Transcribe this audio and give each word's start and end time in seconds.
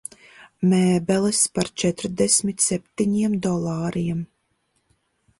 Mēbeles 0.69 1.41
par 1.57 1.67
četrdesmit 1.81 2.63
septiņiem 2.67 3.35
dolāriem. 3.47 4.25